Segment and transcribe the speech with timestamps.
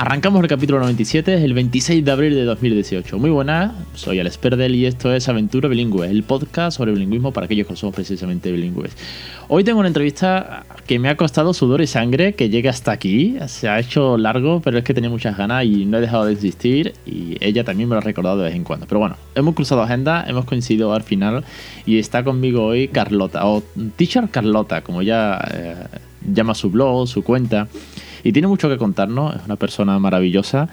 [0.00, 3.18] Arrancamos el capítulo 97, el 26 de abril de 2018.
[3.18, 7.46] Muy buenas, soy Alex Perdel y esto es Aventura Bilingüe, el podcast sobre bilingüismo para
[7.46, 8.92] aquellos que somos precisamente bilingües.
[9.48, 13.38] Hoy tengo una entrevista que me ha costado sudor y sangre que llegue hasta aquí.
[13.48, 16.34] Se ha hecho largo, pero es que tenía muchas ganas y no he dejado de
[16.34, 18.86] existir y ella también me lo ha recordado de vez en cuando.
[18.86, 21.42] Pero bueno, hemos cruzado agenda, hemos coincidido al final
[21.86, 23.64] y está conmigo hoy Carlota, o
[23.96, 25.74] Teacher Carlota, como ya eh,
[26.24, 27.66] llama su blog, su cuenta
[28.22, 30.68] y tiene mucho que contarnos, es una persona maravillosa.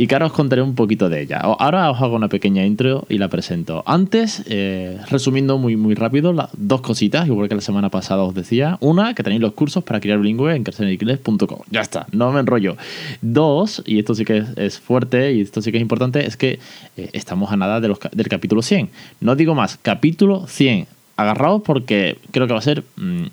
[0.00, 1.38] Y que ahora os contaré un poquito de ella.
[1.38, 3.82] Ahora os hago una pequeña intro y la presento.
[3.84, 8.32] Antes, eh, resumiendo muy, muy rápido, las dos cositas, igual que la semana pasada os
[8.32, 8.78] decía.
[8.80, 11.62] Una, que tenéis los cursos para crear bilingüe en crecereningles.com.
[11.72, 12.76] Ya está, no me enrollo.
[13.22, 16.60] Dos, y esto sí que es, fuerte y esto sí que es importante, es que
[16.96, 18.90] eh, estamos a nada de los, del capítulo 100.
[19.20, 20.86] No digo más, capítulo 100.
[21.16, 23.24] Agarraos porque creo que va a ser mm,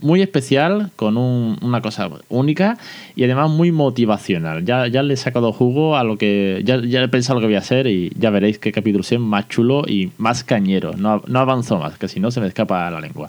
[0.00, 2.78] muy especial, con una cosa única
[3.16, 4.64] y además muy motivacional.
[4.64, 6.62] Ya, ya le he sacado jugo a lo que.
[6.64, 9.20] Ya, ya he pensado lo que voy a hacer y ya veréis qué capítulo 100
[9.20, 10.92] más chulo y más cañero.
[10.96, 13.28] No, no avanzo más, que si no se me escapa la lengua.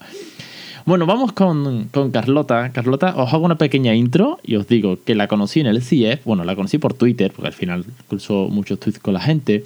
[0.85, 2.71] Bueno, vamos con, con, Carlota.
[2.71, 6.23] Carlota, os hago una pequeña intro y os digo que la conocí en el CIEF.
[6.25, 9.63] Bueno, la conocí por Twitter, porque al final curso muchos tweets con la gente.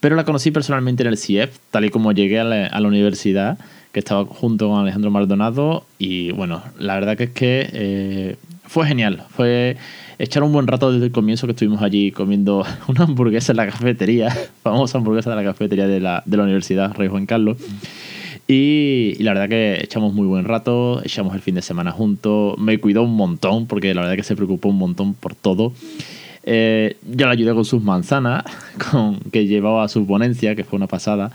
[0.00, 3.58] Pero la conocí personalmente en el CIEF, tal y como llegué a la universidad
[3.92, 8.86] que estaba junto con Alejandro Maldonado y bueno, la verdad que es que eh, fue
[8.86, 9.76] genial, fue
[10.18, 13.66] echar un buen rato desde el comienzo que estuvimos allí comiendo una hamburguesa en la
[13.66, 14.30] cafetería,
[14.62, 17.56] famosa hamburguesa de la cafetería de la, de la Universidad Rey Juan Carlos.
[18.52, 22.78] Y, la verdad que echamos muy buen rato, echamos el fin de semana juntos, me
[22.78, 25.72] cuidó un montón porque la verdad que se preocupó un montón por todo.
[26.42, 28.42] Eh, yo la ayudé con sus manzanas,
[28.90, 31.30] con, que llevaba a su ponencia, que fue una pasada.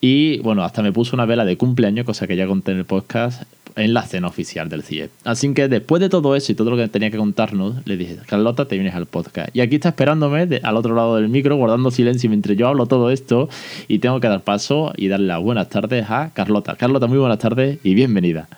[0.00, 2.84] Y bueno, hasta me puso una vela de cumpleaños, cosa que ya conté en el
[2.84, 3.42] podcast,
[3.76, 5.10] en la cena oficial del CIE.
[5.24, 8.16] Así que después de todo eso y todo lo que tenía que contarnos, le dije,
[8.26, 9.54] Carlota, te vienes al podcast.
[9.54, 13.10] Y aquí está esperándome al otro lado del micro, guardando silencio mientras yo hablo todo
[13.10, 13.48] esto.
[13.88, 16.76] Y tengo que dar paso y darle las buenas tardes a Carlota.
[16.76, 18.48] Carlota, muy buenas tardes y bienvenida.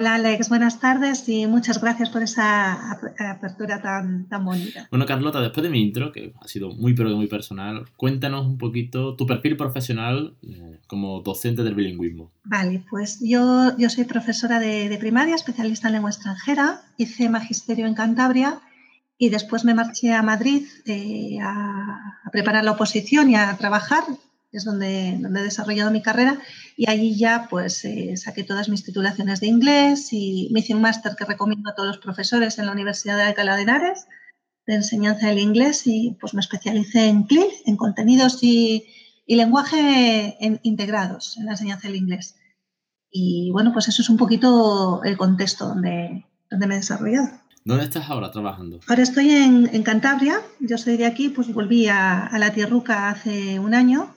[0.00, 4.88] Hola Alex, buenas tardes y muchas gracias por esa apertura tan, tan bonita.
[4.90, 8.56] Bueno Carlota, después de mi intro, que ha sido muy pero muy personal, cuéntanos un
[8.56, 12.32] poquito tu perfil profesional eh, como docente del bilingüismo.
[12.44, 17.92] Vale, pues yo, yo soy profesora de, primaria, especialista en lengua extranjera, hice magisterio en
[17.92, 18.58] Cantabria
[19.18, 24.04] y después me marché a Madrid eh, a, a preparar la oposición y a trabajar
[24.52, 26.40] es donde, donde he desarrollado mi carrera
[26.76, 30.82] y allí ya pues eh, saqué todas mis titulaciones de inglés y me hice un
[30.82, 34.06] máster que recomiendo a todos los profesores en la Universidad de Alcalá de Henares
[34.66, 38.86] de enseñanza del inglés y pues me especialicé en CLIL, en contenidos y,
[39.26, 42.36] y lenguaje integrados en la enseñanza del inglés.
[43.10, 47.28] Y bueno, pues eso es un poquito el contexto donde, donde me he desarrollado.
[47.64, 48.80] ¿Dónde estás ahora trabajando?
[48.86, 53.10] Ahora estoy en, en Cantabria, yo soy de aquí, pues volví a, a la Tierruca
[53.10, 54.14] hace un año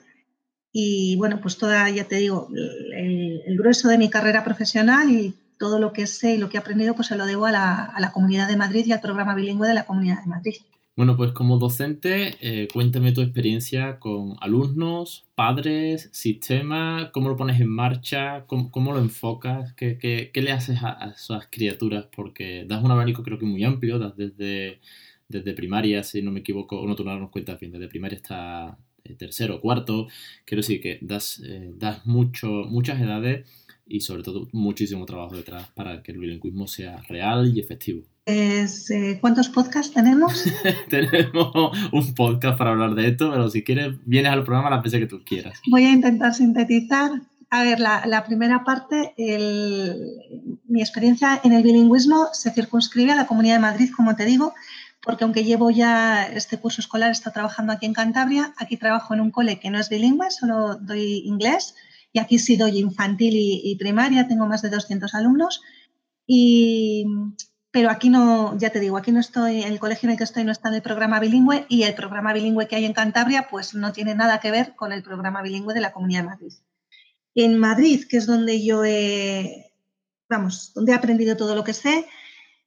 [0.76, 2.48] y bueno, pues toda, ya te digo,
[2.96, 6.60] el, grueso de mi carrera profesional y todo lo que sé y lo que he
[6.60, 9.36] aprendido, pues se lo debo a la, a la Comunidad de Madrid y al programa
[9.36, 10.54] bilingüe de la Comunidad de Madrid.
[10.96, 17.60] Bueno, pues como docente, eh, cuéntame tu experiencia con alumnos, padres, sistema, cómo lo pones
[17.60, 22.64] en marcha, cómo, lo enfocas, ¿Qué, qué, qué le haces a, a, esas criaturas, porque
[22.68, 24.80] das un abanico creo que muy amplio, das desde,
[25.28, 28.18] desde primaria, si no me equivoco, o no tú no nos cuentas bien, desde primaria
[28.18, 28.76] hasta
[29.12, 30.06] tercero, cuarto.
[30.44, 33.46] Quiero decir que das, eh, das mucho, muchas edades
[33.86, 38.02] y sobre todo muchísimo trabajo detrás para que el bilingüismo sea real y efectivo.
[38.24, 40.44] Pues, eh, ¿Cuántos podcasts tenemos?
[40.88, 45.00] tenemos un podcast para hablar de esto, pero si quieres, vienes al programa las veces
[45.00, 45.60] que tú quieras.
[45.70, 47.10] Voy a intentar sintetizar.
[47.50, 49.94] A ver, la, la primera parte, el,
[50.66, 54.54] mi experiencia en el bilingüismo se circunscribe a la Comunidad de Madrid, como te digo,
[55.04, 59.20] porque aunque llevo ya este curso escolar, está trabajando aquí en Cantabria, aquí trabajo en
[59.20, 61.74] un cole que no es bilingüe, solo doy inglés,
[62.12, 65.60] y aquí sí doy infantil y, primaria, tengo más de 200 alumnos,
[66.26, 67.04] y,
[67.70, 70.44] pero aquí no, ya te digo, aquí no estoy, el colegio en el que estoy
[70.44, 73.74] no está en el programa bilingüe, y el programa bilingüe que hay en Cantabria pues
[73.74, 76.52] no tiene nada que ver con el programa bilingüe de la Comunidad de Madrid.
[77.34, 79.72] En Madrid, que es donde yo he,
[80.30, 82.06] vamos, donde he aprendido todo lo que sé,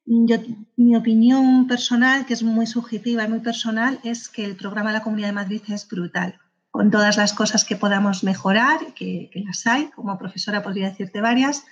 [0.07, 4.97] mi opinión personal, que es muy subjetiva y muy personal, es que el programa de
[4.99, 6.39] la Comunidad de Madrid es brutal,
[6.71, 11.19] con todas las cosas que podamos mejorar, que, que las hay, como profesora podría decirte
[11.19, 11.65] varias,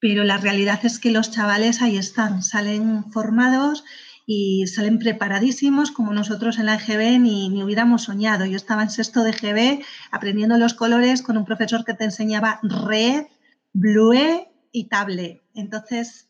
[0.00, 3.84] pero la realidad es que los chavales ahí están, salen formados
[4.24, 8.44] y salen preparadísimos como nosotros en la EGB ni, ni hubiéramos soñado.
[8.44, 9.82] Yo estaba en sexto de EGB
[10.12, 13.24] aprendiendo los colores con un profesor que te enseñaba red,
[13.72, 15.42] blue y table.
[15.54, 16.27] Entonces,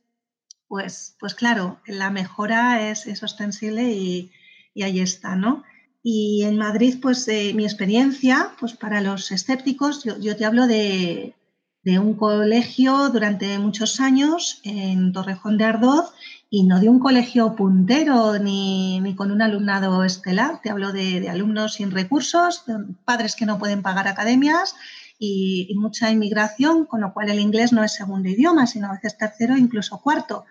[0.68, 4.30] pues, pues claro, la mejora es, es ostensible y,
[4.74, 5.64] y, ahí está, ¿no?
[6.02, 11.34] Y en Madrid, pues eh, mi experiencia, pues para los escépticos, yo, te hablo de,
[11.82, 16.12] de un colegio durante muchos años en Torrejón de Ardoz
[16.50, 20.60] y no de un colegio puntero ni, ni con un alumnado estelar.
[20.62, 22.64] Te hablo de, de, alumnos sin recursos,
[23.04, 24.76] padres que no pueden pagar academias
[25.18, 28.92] y, y, mucha inmigración, con lo cual el inglés no es segundo idioma, sino a
[28.92, 30.44] veces tercero incluso cuarto.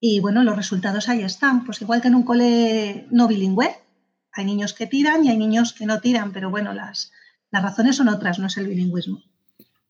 [0.00, 1.64] Y bueno, los resultados ahí están.
[1.64, 3.70] Pues igual que en un cole no bilingüe,
[4.32, 7.12] hay niños que tiran y hay niños que no tiran, pero bueno, las,
[7.50, 9.22] las razones son otras, no es el bilingüismo.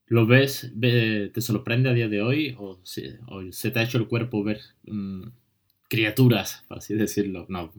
[0.07, 3.99] ¿Lo ves, te sorprende a día de hoy o se, o se te ha hecho
[3.99, 5.29] el cuerpo ver mmm,
[5.89, 7.47] criaturas, por así decirlo?
[7.49, 7.73] No,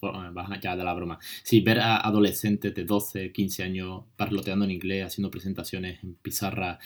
[0.00, 1.18] más allá de la broma.
[1.42, 6.78] Sí, ver a adolescentes de 12, 15 años parloteando en inglés, haciendo presentaciones en pizarra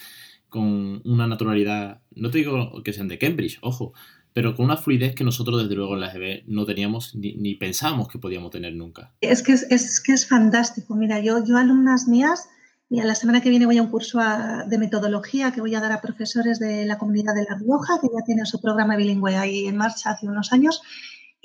[0.48, 3.92] con una naturalidad, no te digo que sean de Cambridge, ojo,
[4.32, 7.54] pero con una fluidez que nosotros desde luego en la GB no teníamos ni, ni
[7.54, 9.14] pensábamos que podíamos tener nunca.
[9.20, 10.94] Es que es, es, que es fantástico.
[10.94, 12.48] Mira, yo, yo alumnas mías
[12.88, 15.74] y a la semana que viene voy a un curso a, de metodología que voy
[15.74, 18.96] a dar a profesores de la comunidad de La Rioja, que ya tienen su programa
[18.96, 20.82] bilingüe ahí en marcha hace unos años.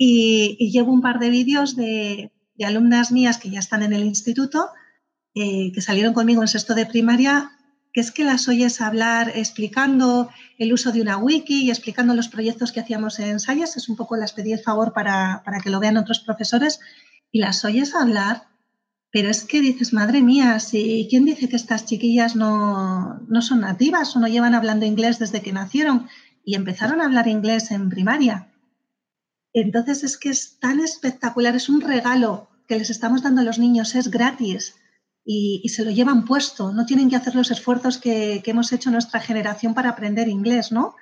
[0.04, 2.32] Y, llevo un par de vídeos de,
[2.64, 4.70] alumnas mías que ya están en el instituto,
[5.34, 7.52] eh, que salieron conmigo en sexto de primaria,
[7.92, 10.28] que es que las oyes hablar explicando
[10.58, 13.76] el uso de una wiki y explicando los proyectos que hacíamos en Sayas.
[13.76, 16.80] Es un poco las pedí el favor para, para que lo vean otros profesores.
[17.30, 18.48] Y las oyes hablar
[19.12, 23.60] pero es que dices, madre mía, si, ¿quién dice que estas chiquillas no, no son
[23.60, 26.08] nativas o no llevan hablando inglés desde que nacieron
[26.46, 28.51] y empezaron a hablar inglés en primaria?
[29.52, 33.58] Entonces es que es tan espectacular, es un regalo que les estamos dando a los
[33.58, 34.76] niños, es gratis
[35.24, 39.20] y, se lo llevan puesto, no tienen que hacer los esfuerzos que, hemos hecho nuestra
[39.20, 40.94] generación para aprender inglés, ¿no?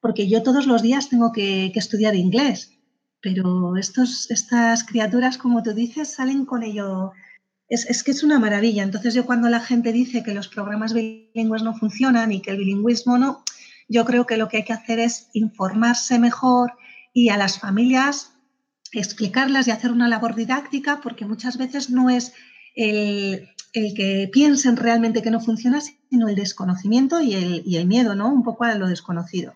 [0.00, 2.72] Porque yo todos los días tengo que, estudiar inglés,
[3.20, 7.12] pero estos, estas criaturas, como tú dices, salen con ello
[7.72, 8.82] es, que es una maravilla.
[8.82, 12.58] Entonces yo cuando la gente dice que los programas bilingües no funcionan y que el
[12.58, 13.44] bilingüismo no,
[13.88, 16.72] yo creo que lo que hay que hacer es informarse mejor
[17.12, 18.32] y a las familias
[18.92, 22.34] explicarlas y hacer una labor didáctica, porque muchas veces no es
[22.74, 27.86] el, el que piensen realmente que no funciona, sino el desconocimiento y el, y el
[27.86, 28.32] miedo, ¿no?
[28.32, 29.54] Un poco a lo desconocido.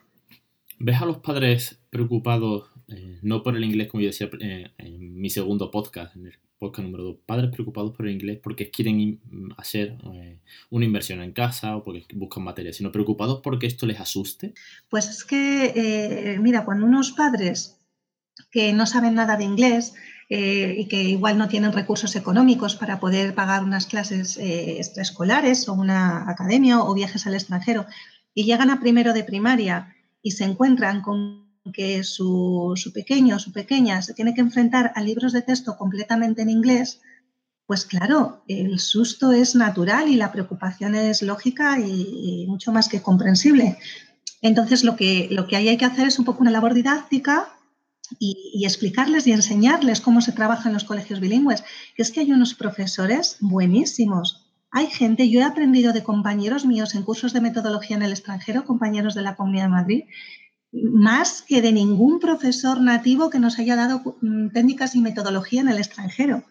[0.79, 5.21] ¿Ves a los padres preocupados, eh, no por el inglés, como yo decía eh, en
[5.21, 9.21] mi segundo podcast, en el podcast número 2, padres preocupados por el inglés porque quieren
[9.57, 10.39] hacer eh,
[10.71, 14.55] una inversión en casa o porque buscan materia, sino preocupados porque esto les asuste?
[14.89, 17.79] Pues es que, eh, mira, cuando unos padres
[18.51, 19.95] que no saben nada de inglés
[20.29, 25.75] eh, y que igual no tienen recursos económicos para poder pagar unas clases extraescolares o
[25.75, 27.87] una academia o viajes al extranjero
[28.35, 33.39] y llegan a primero de primaria y se encuentran con que su, su pequeño o
[33.39, 37.01] su pequeña se tiene que enfrentar a libros de texto completamente en inglés,
[37.67, 43.03] pues claro, el susto es natural y la preocupación es lógica y, mucho más que
[43.03, 43.77] comprensible.
[44.41, 47.49] Entonces, lo que, lo que hay que hacer es un poco una labor didáctica
[48.21, 51.65] y, explicarles y enseñarles cómo se trabaja en los colegios bilingües.
[51.97, 54.47] Es que hay unos profesores buenísimos.
[54.71, 58.65] Hay gente, yo he aprendido de compañeros míos en cursos de metodología en el extranjero,
[58.65, 60.05] compañeros de la Comunidad de Madrid,
[60.73, 65.69] más que de ningún profesor nativo que nos haya dado mm, técnicas y metodología en
[65.69, 66.45] el extranjero.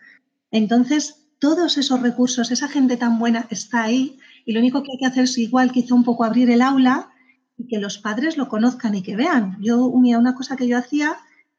[0.52, 4.98] Entonces, todos esos recursos, esa gente tan buena está ahí y lo único que hay
[4.98, 7.10] que hacer es igual quizá un poco abrir el aula
[7.58, 9.58] y que los padres lo conozcan y que vean.
[9.62, 11.18] Yo, una cosa que yo hacía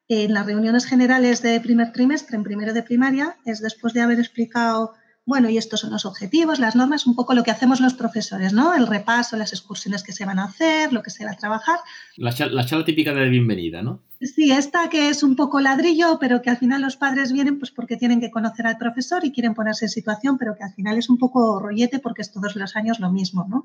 [0.08, 4.18] en las reuniones generales de primer trimestre, en primero de primaria, es después de haber
[4.18, 4.94] explicado
[5.26, 8.52] bueno, y estos son los objetivos, las normas, un poco lo que hacemos los profesores,
[8.52, 8.74] ¿no?
[8.74, 11.80] El repaso, las excursiones que se van a hacer, lo que se va a trabajar.
[12.16, 14.04] La charla, la charla típica de bienvenida, ¿no?
[14.20, 17.72] Sí, esta que es un poco ladrillo, pero que al final los padres vienen pues
[17.72, 20.96] porque tienen que conocer al profesor y quieren ponerse en situación, pero que al final
[20.96, 23.64] es un poco rollete porque es todos los años lo mismo, ¿no?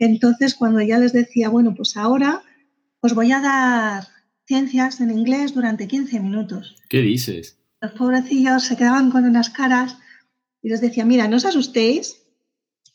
[0.00, 2.42] Entonces, cuando ya les decía, bueno, pues ahora
[3.00, 4.08] os voy a dar
[4.44, 6.76] ciencias en inglés durante 15 minutos.
[6.88, 7.60] ¿Qué dices?
[7.80, 9.98] Los pobrecillos se quedaban con unas caras
[10.66, 12.26] y les decía, mira, no os asustéis,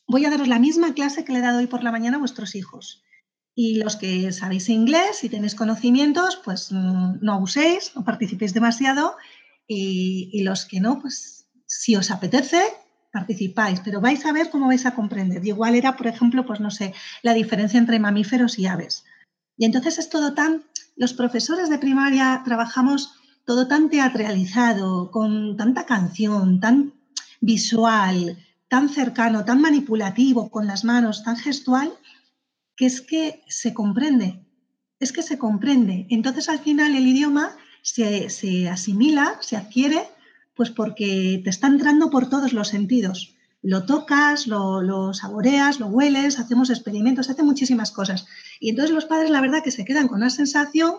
[0.05, 2.19] voy a daros la misma clase que le he dado hoy por la mañana a
[2.19, 3.01] vuestros hijos.
[3.55, 9.15] Y los que sabéis inglés y tenéis conocimientos, pues mm, no abuséis, no participéis demasiado.
[9.67, 12.61] Y, los que no, pues si os apetece,
[13.13, 15.41] participáis, pero vais a ver cómo vais a comprender.
[15.45, 19.05] Igual era, por ejemplo, pues no sé, la diferencia entre mamíferos y aves.
[19.55, 20.65] Y entonces es todo tan...
[20.97, 23.13] Los profesores de primaria trabajamos
[23.45, 26.99] todo tan teatralizado, con tanta canción, tan
[27.41, 28.38] visual,
[28.69, 31.91] tan cercano, tan manipulativo con las manos, tan gestual,
[32.77, 34.45] que es que se comprende,
[35.00, 36.07] es que se comprende.
[36.10, 40.07] Entonces al final el idioma se, se asimila, se adquiere,
[40.55, 43.36] pues porque te está entrando por todos los sentidos.
[43.63, 48.25] Lo tocas, lo, saboreas, lo hueles, hacemos experimentos, hace muchísimas cosas.
[48.60, 50.95] Y entonces los padres, la verdad, que se quedan con una sensación,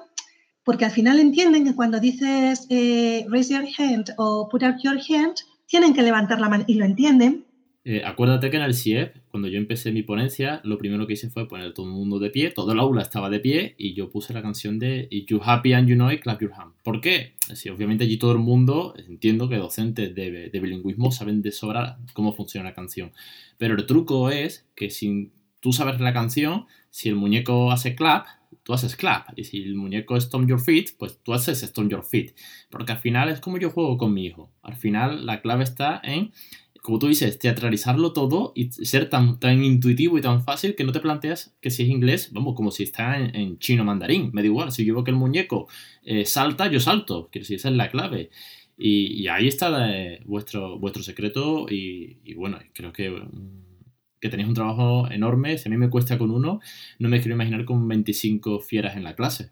[0.65, 5.01] porque al final entienden que cuando dices eh, raise your hand o put up your
[5.09, 5.35] hand,
[5.73, 7.47] tienen que levantar la mano y lo entienden,
[7.87, 11.31] eh, acuérdate que en el CIEP, cuando yo empecé mi ponencia, lo primero que hice
[11.31, 14.11] fue poner todo el mundo de pie, todo el aula estaba de pie y yo
[14.11, 16.75] puse la canción de If you happy and you know it, clap your hand.
[16.85, 17.33] ¿Por qué?
[17.55, 21.99] Si obviamente allí todo el mundo, entiendo que docentes de, de bilingüismo saben de sobra
[22.13, 23.11] cómo funciona la canción.
[23.57, 28.27] Pero el truco es que si tú sabes la canción, si el muñeco hace clap,
[28.63, 29.29] tú haces clap.
[29.37, 32.33] Y si el muñeco stomp your feet, pues tú haces stomp your feet.
[32.71, 34.51] Porque al final es como yo juego con mi hijo.
[34.63, 36.33] Al final la clave está en
[36.83, 40.91] como tú dices, teatralizarlo todo y ser tan, tan intuitivo y tan fácil que no
[40.91, 44.31] te planteas que si es inglés, vamos, como si está en, chino mandarín.
[44.33, 45.69] Me da igual, si yo veo que el muñeco
[46.03, 47.29] eh, salta, yo salto.
[47.31, 48.31] Quiero decir, esa es la clave.
[48.77, 53.17] Y, ahí está eh, vuestro, vuestro secreto y, bueno, creo que,
[54.23, 55.59] que tenéis un trabajo enorme.
[55.59, 56.61] Si a mí me cuesta con uno,
[56.99, 59.51] no me quiero imaginar con 25 fieras en la clase.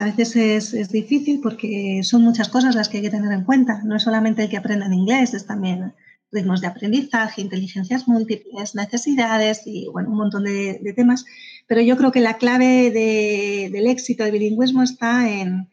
[0.00, 3.44] A veces es, es, difícil porque son muchas cosas las que hay que tener en
[3.44, 3.82] cuenta.
[3.84, 5.92] No es solamente el que aprendan inglés, es también
[6.30, 11.24] ritmos de aprendizaje, inteligencias múltiples, necesidades y bueno, un montón de, temas.
[11.66, 15.68] Pero yo creo que la clave del éxito del bilingüismo está en,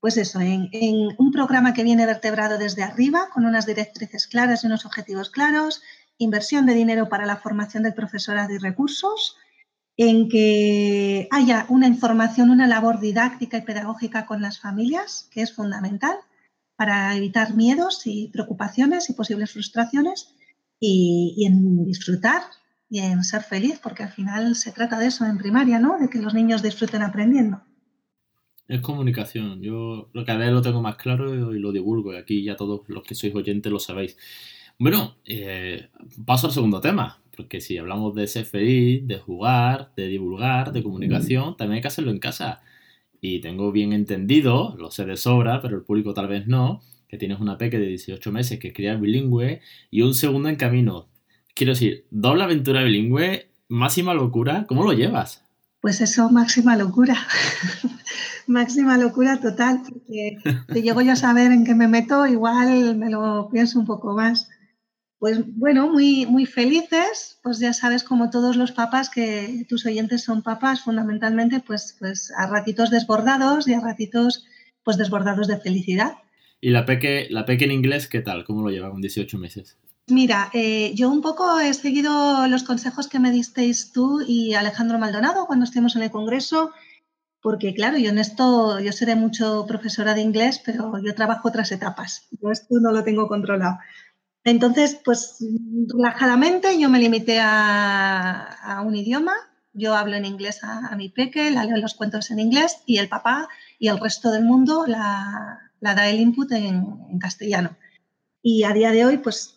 [0.00, 0.68] pues eso, en,
[1.18, 5.82] un programa que viene vertebrado desde arriba, con unas directrices claras y unos objetivos claros,
[6.20, 9.36] inversión de dinero para la formación del profesorado y recursos,
[9.96, 15.52] en que haya una información, una labor didáctica y pedagógica con las familias, que es
[15.52, 16.16] fundamental,
[16.76, 20.34] para evitar miedos y preocupaciones y posibles frustraciones
[20.78, 22.42] y, en disfrutar
[22.88, 25.98] y en ser feliz, porque al final se trata de eso en primaria, ¿no?
[25.98, 27.62] De que los niños disfruten aprendiendo.
[28.68, 29.60] Es comunicación.
[29.62, 32.12] Yo lo que a ver lo tengo más claro y lo divulgo.
[32.12, 34.16] Y aquí ya todos los que sois oyentes lo sabéis.
[34.80, 35.90] Bueno, eh,
[36.24, 37.18] paso al segundo tema.
[37.36, 41.88] Porque si hablamos de ser feliz, de jugar, de divulgar, de comunicación, también hay que
[41.88, 42.62] hacerlo en casa
[43.20, 47.18] y tengo bien entendido, lo sé de sobra, pero el público tal vez no, que
[47.18, 49.60] tienes una peque de 18 meses que es bilingüe
[49.90, 51.08] y un segundo en camino.
[51.54, 55.44] Quiero decir, doble aventura bilingüe, máxima locura, ¿cómo lo llevas?
[55.82, 57.16] Pues eso, máxima locura.
[58.46, 60.38] máxima locura total, porque
[60.72, 64.14] si llego yo a saber en qué me meto, igual me lo pienso un poco
[64.14, 64.48] más
[65.20, 70.24] pues bueno, muy, muy felices, pues ya sabes como todos los papás que tus oyentes
[70.24, 74.46] son papás fundamentalmente, pues, pues a ratitos desbordados y a ratitos
[74.82, 76.14] pues desbordados de felicidad.
[76.58, 78.44] ¿Y la peque, la peque en inglés qué tal?
[78.44, 79.76] ¿Cómo lo lleva con 18 meses?
[80.06, 84.98] Mira, eh, yo un poco he seguido los consejos que me disteis tú y Alejandro
[84.98, 86.72] Maldonado cuando estuvimos en el Congreso,
[87.42, 91.72] porque claro, yo en esto, yo seré mucho profesora de inglés, pero yo trabajo otras
[91.72, 93.78] etapas, yo esto no lo tengo controlado.
[94.44, 95.38] Entonces, pues
[95.88, 99.34] relajadamente yo me limité a, un idioma.
[99.72, 103.08] Yo hablo en inglés a, mi peque, la leo los cuentos en inglés y el
[103.08, 107.76] papá y el resto del mundo la, da el input en, castellano.
[108.42, 109.56] Y a día de hoy, pues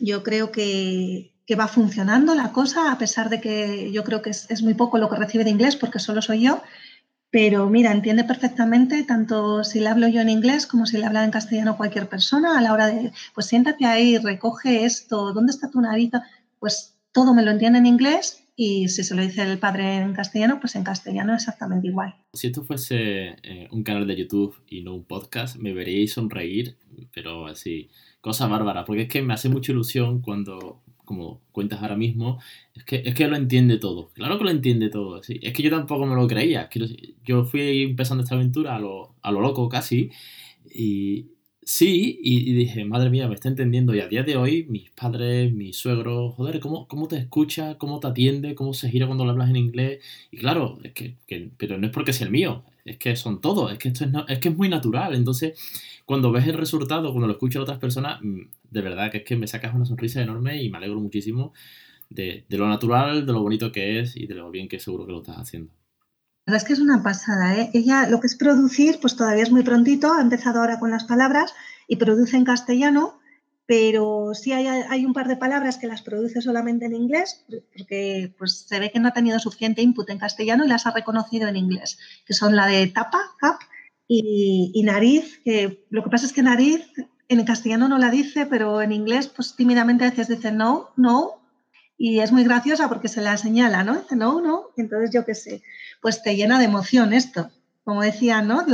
[0.00, 4.50] yo creo que, va funcionando la cosa, a pesar de que yo creo que es,
[4.50, 6.62] es muy poco lo que recibe de inglés porque solo soy yo,
[7.32, 11.24] pero mira, entiende perfectamente tanto si le hablo yo en inglés como si le habla
[11.24, 15.70] en castellano cualquier persona a la hora de, pues siéntate ahí, recoge esto, ¿dónde está
[15.70, 16.10] tu nariz?
[16.60, 20.12] Pues todo me lo entiende en inglés y si se lo dice el padre en
[20.12, 22.14] castellano, pues en castellano exactamente igual.
[22.34, 26.76] Si esto fuese eh, un canal de YouTube y no un podcast, me veríais sonreír,
[27.14, 27.88] pero así,
[28.20, 32.40] cosa bárbara, porque es que me hace mucha ilusión cuando como cuentas ahora mismo,
[32.74, 34.10] es que, es que lo entiende todo.
[34.14, 35.22] Claro que lo entiende todo.
[35.22, 35.38] ¿sí?
[35.42, 36.68] Es que yo tampoco me lo creía.
[37.24, 40.10] yo fui empezando esta aventura a lo, a lo loco casi.
[40.74, 41.26] Y
[41.62, 43.94] sí, y, dije, madre mía, me está entendiendo.
[43.94, 47.78] Y a día de hoy, mis padres, mis suegros, joder, ¿cómo, cómo te escucha?
[47.78, 48.54] ¿Cómo te atiende?
[48.54, 50.00] ¿Cómo se gira cuando le hablas en inglés?
[50.30, 51.16] Y claro, es que,
[51.56, 52.64] pero no es porque sea el mío.
[52.84, 53.72] Es que son todos.
[53.72, 55.14] Es que esto es, es que es muy natural.
[55.14, 55.58] Entonces
[56.04, 59.24] cuando ves el resultado, cuando lo escuchas a otras personas, mm, de verdad que es
[59.24, 61.52] que me sacas una sonrisa enorme y me alegro muchísimo
[62.10, 65.12] de, lo natural, de lo bonito que es y de lo bien que seguro que
[65.12, 65.72] lo estás haciendo.
[66.44, 67.70] La verdad es que es una pasada, ¿eh?
[67.72, 71.04] Ella lo que es producir, pues todavía es muy prontito, ha empezado ahora con las
[71.04, 71.54] palabras
[71.86, 73.20] y produce en castellano,
[73.72, 78.34] pero sí hay, hay, un par de palabras que las produce solamente en inglés, porque
[78.36, 81.48] pues, se ve que no ha tenido suficiente input en castellano y las ha reconocido
[81.48, 83.60] en inglés, que son la de tapa, cap
[84.06, 86.86] Y, nariz, que lo que pasa es que nariz
[87.28, 91.40] en castellano no la dice, pero en inglés pues tímidamente a veces dice no, no,
[91.96, 93.96] y es muy graciosa porque se la señala, ¿no?
[93.96, 95.62] Dice no, no, entonces yo qué sé,
[96.02, 97.50] pues te llena de emoción esto,
[97.84, 98.66] como decía, ¿no?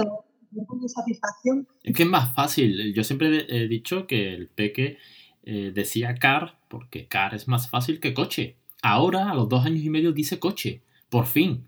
[0.51, 1.69] De, satisfacción.
[1.83, 4.99] Es que es más fácil, yo siempre he dicho que el peque
[5.43, 8.57] eh, decía car porque car es más fácil que coche.
[8.83, 11.67] Ahora, a los dos años y medio, dice coche, por fin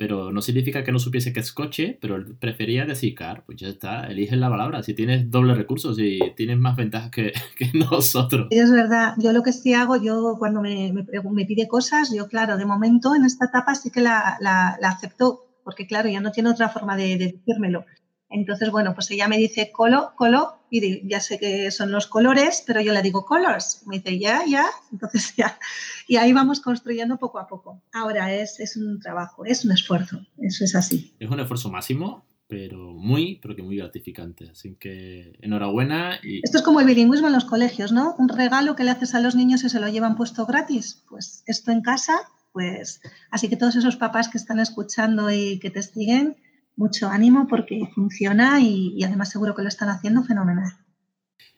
[0.00, 3.58] pero no significa que no supiese que es coche, pero él prefería decir car, pues
[3.58, 7.34] ya está, eliges la palabra, si tienes doble recursos y tienes más ventajas que,
[7.74, 8.46] nosotros.
[8.48, 12.56] Es verdad, yo lo que sí hago, yo cuando me, me, pide cosas, yo claro,
[12.56, 16.48] de momento en esta etapa sí que la, la, acepto, porque claro, ya no tiene
[16.48, 17.84] otra forma de, de decírmelo.
[18.30, 22.62] Entonces, bueno, pues ella me dice colo, colo, y ya sé que son los colores,
[22.64, 23.82] pero yo le digo colors.
[23.86, 25.58] Me dice ya, ya, entonces ya.
[26.06, 27.82] Y ahí vamos construyendo poco a poco.
[27.92, 31.14] Ahora es, es un trabajo, es un esfuerzo, eso es así.
[31.18, 34.50] Es un esfuerzo máximo, pero muy, pero que muy gratificante.
[34.50, 36.20] Así que enhorabuena.
[36.22, 36.40] Y...
[36.44, 38.14] Esto es como el bilingüismo en los colegios, ¿no?
[38.18, 41.04] Un regalo que le haces a los niños y se lo llevan puesto gratis.
[41.08, 42.14] Pues esto en casa,
[42.52, 46.36] pues así que todos esos papás que están escuchando y que te siguen,
[46.80, 50.72] mucho ánimo porque funciona y, además seguro que lo están haciendo fenomenal.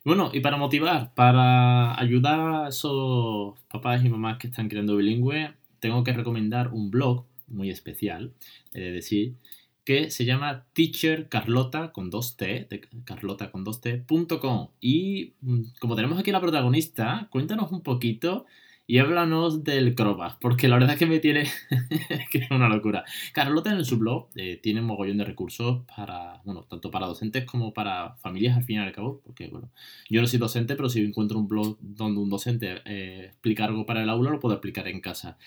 [0.04, 5.54] Bueno, y para motivar, para ayudar a esos papás y mamás que están creando bilingüe,
[5.78, 8.32] tengo que recomendar un blog muy especial,
[8.72, 9.36] de decir,
[9.84, 14.70] que se llama Teacher Carlota con dos T, de Carlota con dos T.com.
[14.80, 18.46] Y mm, como tenemos aquí la protagonista, cuéntanos un poquito
[18.86, 21.44] y háblanos del Croma, porque la verdad es que me tiene
[22.30, 23.04] que es una locura.
[23.32, 27.44] Carlota en su blog eh, tiene un mogollón de recursos para, bueno, tanto para docentes
[27.44, 29.70] como para familias al fin y al cabo, porque bueno,
[30.10, 33.86] yo no soy docente, pero si encuentro un blog donde un docente eh, explica algo
[33.86, 35.38] para el aula, lo puedo explicar en casa.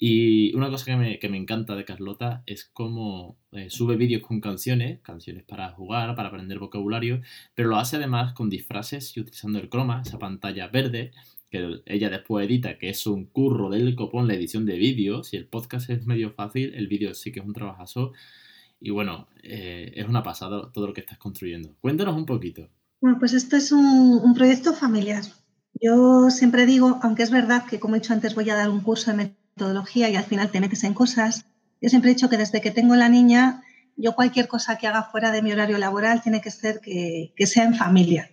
[0.00, 4.22] Y una cosa que me, que me encanta de Carlota es cómo eh, sube vídeos
[4.22, 7.20] con canciones, canciones para jugar, para aprender vocabulario,
[7.56, 11.10] pero lo hace además con disfraces y utilizando el croma, esa pantalla verde,
[11.50, 15.24] que ella después edita, que es un curro del copón la edición de vídeo.
[15.24, 18.12] Si el podcast es medio fácil, el vídeo sí que es un trabajazo.
[18.80, 21.74] Y bueno, eh, es una pasada todo lo que estás construyendo.
[21.80, 22.68] Cuéntanos un poquito.
[23.00, 25.22] Bueno, pues esto es un, proyecto familiar.
[25.80, 28.80] Yo siempre digo, aunque es verdad que como he dicho antes voy a dar un
[28.80, 31.46] curso de metodología y al final te metes en cosas,
[31.80, 33.62] yo siempre he dicho que desde que tengo la niña,
[33.96, 37.46] yo cualquier cosa que haga fuera de mi horario laboral tiene que ser que, que
[37.46, 38.28] sea en familia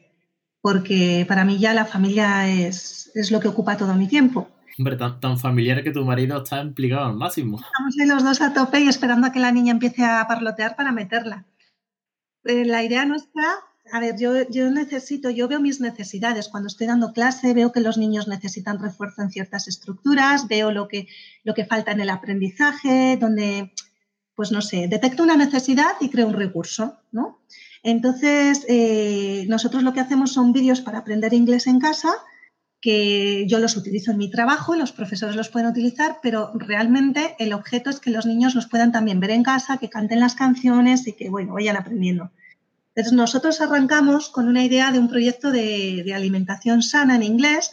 [0.66, 4.50] porque para mí ya la familia es, es lo que ocupa todo mi tiempo.
[4.80, 7.58] Hombre, tan, familiar que tu marido está implicado al máximo.
[7.58, 10.76] Estamos ahí los dos a tope y esperando a que la niña empiece a parlotear
[10.76, 11.46] para meterla.
[12.46, 13.44] Eh, la idea nuestra,
[13.94, 16.50] a ver, yo, yo necesito, yo veo mis necesidades.
[16.50, 20.88] Cuando estoy dando clase, veo que los niños necesitan refuerzo en ciertas estructuras, veo lo
[20.88, 21.08] que,
[21.44, 23.72] lo que falta en el aprendizaje, donde,
[24.34, 27.38] pues no sé, detecto una necesidad y creo un recurso, ¿no?
[27.88, 32.16] Entonces, eh, nosotros lo que hacemos son vídeos para aprender inglés en casa,
[32.82, 37.54] que yo los utilizo en mi trabajo los profesores los pueden utilizar, pero realmente el
[37.54, 41.06] objeto es que los niños los puedan también ver en casa, que canten las canciones
[41.06, 42.32] y que, bueno, vayan aprendiendo.
[42.96, 47.72] Entonces, nosotros arrancamos con una idea de un proyecto de alimentación sana en inglés,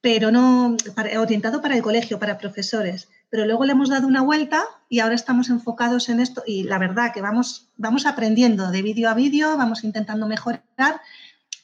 [0.00, 0.76] pero no
[1.18, 3.08] orientado para el colegio, para profesores.
[3.30, 6.78] Pero luego le hemos dado una vuelta y ahora estamos enfocados en esto y la
[6.78, 11.00] verdad que vamos, vamos aprendiendo de vídeo a vídeo, vamos intentando mejorar,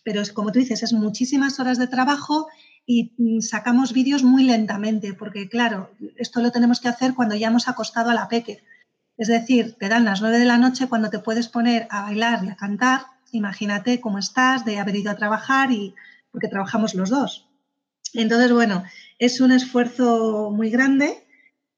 [0.05, 2.47] pero es, como tú dices, es muchísimas horas de trabajo
[2.87, 7.49] y mm, sacamos vídeos muy lentamente, porque claro, esto lo tenemos que hacer cuando ya
[7.49, 8.63] hemos acostado a la peque.
[9.19, 12.45] Es decir, te dan las nueve de la noche cuando te puedes poner a bailar
[12.45, 13.07] y a cantar.
[13.33, 15.95] Imagínate cómo estás de haber ido a trabajar y
[16.31, 17.49] porque trabajamos los dos.
[18.13, 18.85] Entonces, bueno,
[19.19, 21.26] es un esfuerzo muy grande,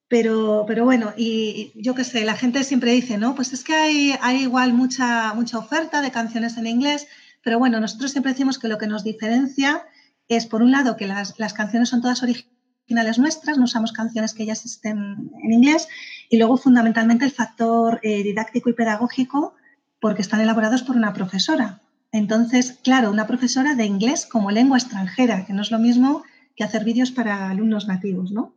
[0.08, 3.34] pero, pero bueno, y, yo qué sé, la gente siempre dice, ¿no?
[3.34, 7.06] Pues es que hay, igual mucha, mucha oferta de canciones en inglés,
[7.44, 9.86] pero bueno, nosotros siempre decimos que lo que nos diferencia
[10.28, 14.46] es, por un lado, que las, canciones son todas originales nuestras, no usamos canciones que
[14.46, 15.88] ya existen en inglés,
[16.30, 19.54] y luego fundamentalmente el factor eh, didáctico y pedagógico,
[20.00, 21.82] porque están elaborados por una profesora.
[22.12, 26.22] Entonces, claro, una profesora de inglés como lengua extranjera, que no es lo mismo
[26.56, 28.54] que hacer vídeos para alumnos nativos, ¿no?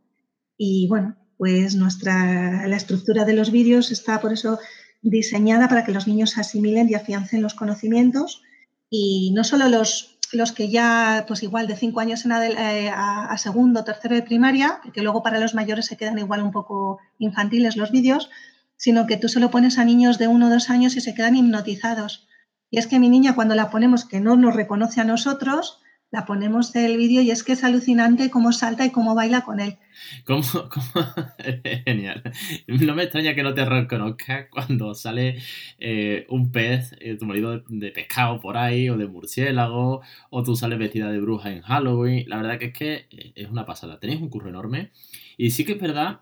[0.57, 4.59] Y bueno, pues nuestra, la estructura de los vídeos está por eso
[5.01, 8.43] diseñada para que los niños asimilen y afiancen los conocimientos.
[8.91, 13.25] Y no solo los, los que ya, pues igual de cinco años en eh, a,
[13.25, 16.99] a, segundo, tercero de primaria, que luego para los mayores se quedan igual un poco
[17.17, 18.29] infantiles los vídeos,
[18.77, 21.15] sino que tú se lo pones a niños de uno o dos años y se
[21.15, 22.27] quedan hipnotizados.
[22.69, 25.80] Y es que mi niña cuando la ponemos que no nos reconoce a nosotros,
[26.11, 29.61] la ponemos del vídeo y es que es alucinante cómo salta y cómo baila con
[29.61, 29.77] él.
[30.25, 30.43] ¿Cómo,
[31.85, 32.21] Genial.
[32.67, 35.41] No me extraña que no te reconozcas cuando sale
[35.79, 40.55] eh, un pez, eh, tu marido de, pescado por ahí, o de murciélago, o tú
[40.57, 42.27] sales vestida de bruja en Halloween.
[42.27, 43.99] La verdad que es que eh, es una pasada.
[43.99, 44.91] Tenéis un curro enorme.
[45.37, 46.19] Y sí que es verdad,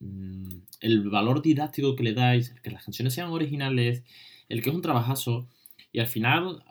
[0.00, 0.48] mm,
[0.80, 4.04] el valor didáctico que le dais, que las canciones sean originales,
[4.50, 5.48] el que es un trabajazo
[5.92, 6.64] y al final,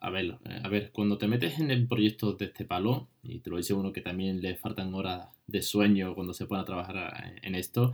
[0.00, 3.50] a, ver, a ver, cuando te metes en el proyecto de este palo, y te
[3.50, 7.34] lo dice uno que también le faltan horas de sueño cuando se pone a trabajar
[7.42, 7.92] en esto,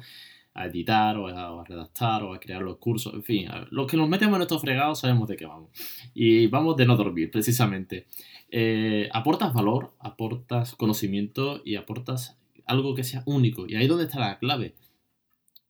[0.52, 4.06] a editar o a, redactar o a crear los cursos, en fin, los que nos
[4.06, 5.70] metemos en estos fregados sabemos de qué vamos.
[6.12, 8.06] Y vamos de no dormir, precisamente.
[8.50, 13.66] Eh, aportas valor, aportas conocimiento y aportas algo que sea único.
[13.66, 14.74] Y ahí es donde está la clave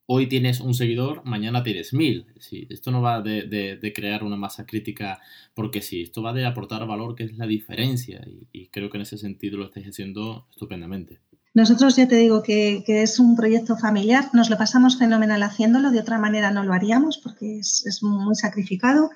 [0.06, 2.26] hoy tienes un seguidor, mañana tienes mil.
[2.38, 5.20] Sí, esto no va de, crear una masa crítica
[5.54, 8.26] porque sí, esto va de aportar valor, que es la diferencia.
[8.52, 11.20] Y, creo que en ese sentido lo estáis haciendo estupendamente.
[11.54, 16.00] Nosotros ya te digo que, es un proyecto familiar, nos lo pasamos fenomenal haciéndolo, de
[16.00, 19.10] otra manera no lo haríamos porque es, muy sacrificado.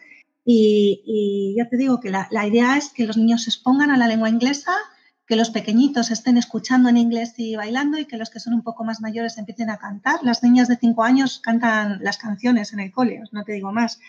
[0.44, 3.98] Y, ya te digo que la, la idea es que los niños se expongan a
[3.98, 4.72] la lengua inglesa,
[5.30, 8.62] que los pequeñitos estén escuchando en inglés y bailando y que los que son un
[8.62, 10.18] poco más mayores empiecen a cantar.
[10.24, 14.00] Las niñas de 5 años cantan las canciones en el cole, no te digo más.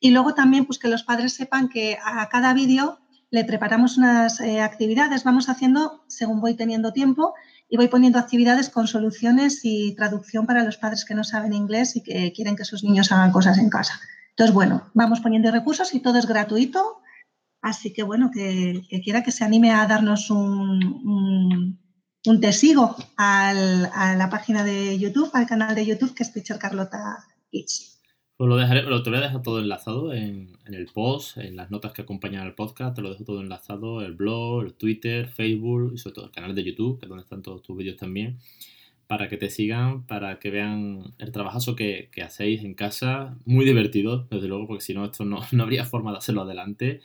[0.00, 2.98] Y luego también pues que los padres sepan que a cada vídeo
[3.30, 7.32] le preparamos unas eh, actividades, vamos haciendo según voy teniendo tiempo
[7.70, 11.96] y voy poniendo actividades con soluciones y traducción para los padres que no saben inglés
[11.96, 13.98] y que quieren que sus niños hagan cosas en casa.
[14.28, 17.00] Entonces, bueno, vamos poniendo recursos y todo es gratuito
[17.66, 21.76] Así que bueno, que, quiera que se anime a darnos un,
[22.24, 23.52] un, te sigo a
[24.16, 28.00] la página de YouTube, al canal de YouTube que es Teacher Carlota Kids.
[28.36, 31.72] Pues lo dejaré, lo te voy a dejar todo enlazado en, el post, en las
[31.72, 35.90] notas que acompañan al podcast, te lo dejo todo enlazado, el blog, el Twitter, Facebook
[35.92, 38.38] y sobre todo el canal de YouTube, que es donde están todos tus vídeos también,
[39.08, 44.28] para que te sigan, para que vean el trabajazo que, hacéis en casa, muy divertido,
[44.30, 47.00] desde luego, porque si no, esto no, no habría forma de hacerlo adelante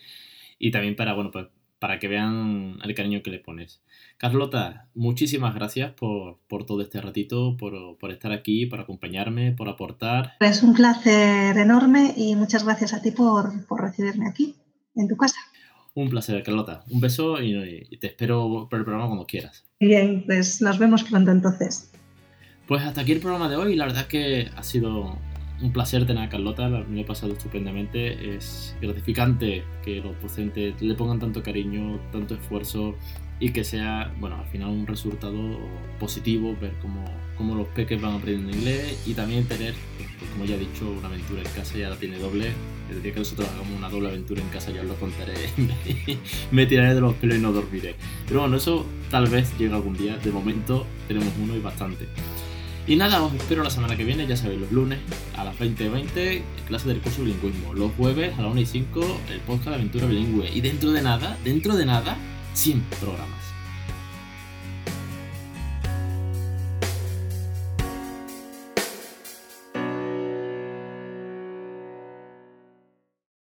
[0.62, 1.48] y también para, bueno, pues
[1.80, 3.82] para que vean el cariño que le pones.
[4.18, 10.34] Carlota, muchísimas gracias por, todo este ratito, por, estar aquí, por acompañarme, por aportar.
[10.40, 14.56] Es un placer enorme y muchas gracias a ti por, recibirme aquí,
[14.96, 15.40] en tu casa.
[15.96, 16.84] Un placer, Carlota.
[16.92, 19.66] Un beso y, y te espero por el programa cuando quieras.
[19.80, 21.92] Bien, pues nos vemos pronto entonces.
[22.68, 23.76] Pues hasta aquí el programa de hoy.
[23.76, 25.18] La verdad es que ha sido
[25.62, 28.36] un placer tener a Carlota, me he pasado estupendamente.
[28.36, 32.96] Es gratificante que los docentes le pongan tanto cariño, tanto esfuerzo
[33.40, 35.58] y que sea, bueno, al final un resultado
[36.00, 37.04] positivo, ver cómo,
[37.36, 41.08] cómo los peques van aprendiendo inglés y también tener, pues, como ya he dicho, una
[41.08, 42.52] aventura en casa ya la tiene doble.
[42.92, 45.34] El día que nosotros hagamos una doble aventura en casa ya os lo contaré.
[46.52, 47.96] me tiraré de los pelos y no dormiré.
[48.28, 50.18] Pero bueno, eso tal vez llegue algún día.
[50.18, 52.06] De momento tenemos uno y bastante.
[52.88, 55.00] Y nada, os espero la semana que viene, ya sabéis, los lunes
[55.38, 57.74] a las 20.20, clase del curso de bilingüismo.
[57.74, 60.50] Los jueves a las 1 y 5, el podcast de aventura bilingüe.
[60.52, 62.18] Y dentro de nada, dentro de nada,
[62.54, 63.41] 100 programas.